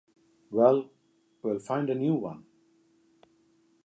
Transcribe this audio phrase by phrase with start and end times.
[0.49, 0.89] Well,
[1.43, 2.47] we'll find a new one.